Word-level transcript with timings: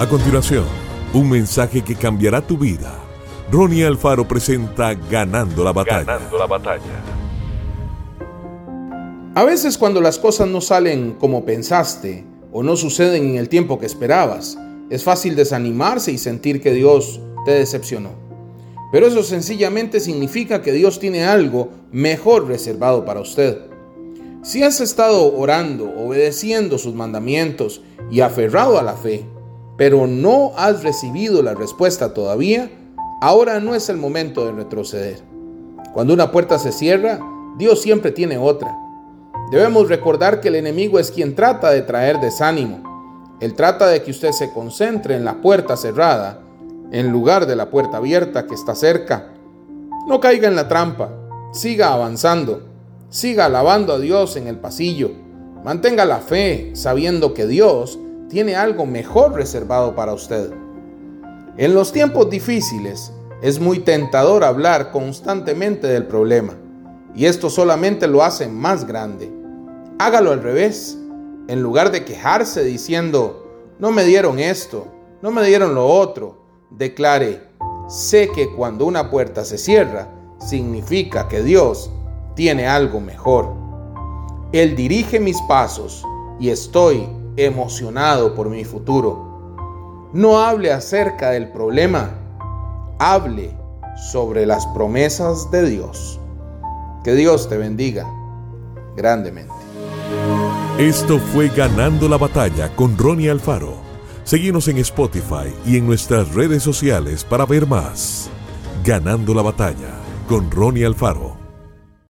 A 0.00 0.08
continuación, 0.08 0.64
un 1.12 1.28
mensaje 1.28 1.82
que 1.82 1.94
cambiará 1.94 2.40
tu 2.40 2.56
vida. 2.56 2.98
Ronnie 3.52 3.84
Alfaro 3.84 4.26
presenta 4.26 4.94
Ganando 4.94 5.62
la 5.62 5.74
batalla. 5.74 6.04
Ganando 6.04 6.38
la 6.38 6.46
batalla. 6.46 7.04
A 9.34 9.44
veces 9.44 9.76
cuando 9.76 10.00
las 10.00 10.18
cosas 10.18 10.48
no 10.48 10.62
salen 10.62 11.16
como 11.20 11.44
pensaste 11.44 12.24
o 12.50 12.62
no 12.62 12.76
suceden 12.76 13.28
en 13.28 13.36
el 13.36 13.50
tiempo 13.50 13.78
que 13.78 13.84
esperabas, 13.84 14.56
es 14.88 15.04
fácil 15.04 15.36
desanimarse 15.36 16.10
y 16.12 16.16
sentir 16.16 16.62
que 16.62 16.72
Dios 16.72 17.20
te 17.44 17.50
decepcionó. 17.50 18.12
Pero 18.92 19.06
eso 19.06 19.22
sencillamente 19.22 20.00
significa 20.00 20.62
que 20.62 20.72
Dios 20.72 20.98
tiene 20.98 21.24
algo 21.24 21.72
mejor 21.92 22.48
reservado 22.48 23.04
para 23.04 23.20
usted. 23.20 23.66
Si 24.42 24.62
has 24.62 24.80
estado 24.80 25.36
orando, 25.36 25.92
obedeciendo 25.94 26.78
sus 26.78 26.94
mandamientos 26.94 27.82
y 28.10 28.22
aferrado 28.22 28.78
a 28.78 28.82
la 28.82 28.94
fe, 28.94 29.26
pero 29.80 30.06
no 30.06 30.52
has 30.58 30.82
recibido 30.82 31.42
la 31.42 31.54
respuesta 31.54 32.12
todavía, 32.12 32.70
ahora 33.22 33.60
no 33.60 33.74
es 33.74 33.88
el 33.88 33.96
momento 33.96 34.44
de 34.44 34.52
retroceder. 34.52 35.22
Cuando 35.94 36.12
una 36.12 36.30
puerta 36.30 36.58
se 36.58 36.70
cierra, 36.70 37.18
Dios 37.56 37.80
siempre 37.80 38.10
tiene 38.10 38.36
otra. 38.36 38.76
Debemos 39.50 39.88
recordar 39.88 40.42
que 40.42 40.48
el 40.48 40.56
enemigo 40.56 40.98
es 40.98 41.10
quien 41.10 41.34
trata 41.34 41.70
de 41.70 41.80
traer 41.80 42.20
desánimo. 42.20 42.82
Él 43.40 43.54
trata 43.54 43.86
de 43.86 44.02
que 44.02 44.10
usted 44.10 44.32
se 44.32 44.52
concentre 44.52 45.16
en 45.16 45.24
la 45.24 45.40
puerta 45.40 45.78
cerrada 45.78 46.42
en 46.92 47.10
lugar 47.10 47.46
de 47.46 47.56
la 47.56 47.70
puerta 47.70 47.96
abierta 47.96 48.46
que 48.46 48.56
está 48.56 48.74
cerca. 48.74 49.32
No 50.06 50.20
caiga 50.20 50.46
en 50.46 50.56
la 50.56 50.68
trampa, 50.68 51.08
siga 51.54 51.94
avanzando, 51.94 52.64
siga 53.08 53.46
alabando 53.46 53.94
a 53.94 53.98
Dios 53.98 54.36
en 54.36 54.46
el 54.46 54.58
pasillo. 54.58 55.12
Mantenga 55.64 56.04
la 56.04 56.18
fe 56.18 56.72
sabiendo 56.74 57.32
que 57.32 57.46
Dios 57.46 57.98
tiene 58.30 58.54
algo 58.54 58.86
mejor 58.86 59.34
reservado 59.34 59.94
para 59.94 60.14
usted. 60.14 60.52
En 61.56 61.74
los 61.74 61.92
tiempos 61.92 62.30
difíciles 62.30 63.12
es 63.42 63.58
muy 63.60 63.80
tentador 63.80 64.44
hablar 64.44 64.92
constantemente 64.92 65.88
del 65.88 66.06
problema 66.06 66.54
y 67.14 67.26
esto 67.26 67.50
solamente 67.50 68.06
lo 68.06 68.22
hace 68.22 68.46
más 68.46 68.86
grande. 68.86 69.30
Hágalo 69.98 70.30
al 70.30 70.42
revés. 70.42 70.96
En 71.48 71.60
lugar 71.60 71.90
de 71.90 72.04
quejarse 72.04 72.62
diciendo, 72.62 73.74
no 73.80 73.90
me 73.90 74.04
dieron 74.04 74.38
esto, 74.38 74.86
no 75.20 75.32
me 75.32 75.44
dieron 75.44 75.74
lo 75.74 75.88
otro, 75.88 76.44
declare, 76.70 77.42
sé 77.88 78.30
que 78.32 78.54
cuando 78.54 78.86
una 78.86 79.10
puerta 79.10 79.44
se 79.44 79.58
cierra, 79.58 80.06
significa 80.38 81.26
que 81.26 81.42
Dios 81.42 81.90
tiene 82.36 82.68
algo 82.68 83.00
mejor. 83.00 83.52
Él 84.52 84.76
dirige 84.76 85.18
mis 85.18 85.40
pasos 85.42 86.04
y 86.38 86.50
estoy 86.50 87.08
emocionado 87.44 88.34
por 88.34 88.48
mi 88.50 88.64
futuro. 88.64 90.10
No 90.12 90.40
hable 90.40 90.72
acerca 90.72 91.30
del 91.30 91.52
problema, 91.52 92.10
hable 92.98 93.56
sobre 94.10 94.46
las 94.46 94.66
promesas 94.68 95.50
de 95.50 95.68
Dios. 95.68 96.20
Que 97.04 97.14
Dios 97.14 97.48
te 97.48 97.56
bendiga 97.56 98.06
grandemente. 98.96 99.54
Esto 100.78 101.18
fue 101.18 101.48
Ganando 101.48 102.08
la 102.08 102.16
Batalla 102.16 102.74
con 102.74 102.96
Ronnie 102.96 103.30
Alfaro. 103.30 103.74
Seguimos 104.24 104.68
en 104.68 104.78
Spotify 104.78 105.52
y 105.66 105.76
en 105.76 105.86
nuestras 105.86 106.34
redes 106.34 106.62
sociales 106.62 107.24
para 107.24 107.46
ver 107.46 107.66
más. 107.66 108.30
Ganando 108.84 109.34
la 109.34 109.42
Batalla 109.42 109.94
con 110.28 110.50
Ronnie 110.50 110.86
Alfaro. 110.86 111.29